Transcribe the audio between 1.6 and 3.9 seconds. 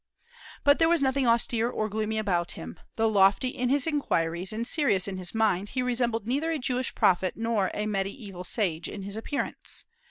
or gloomy about him. Though lofty in his